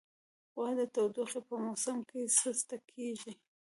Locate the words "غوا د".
0.53-0.81